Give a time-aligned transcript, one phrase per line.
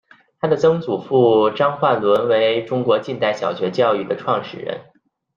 [0.39, 4.81] 她的曾祖父张焕纶为中国近代小学教育的创始人。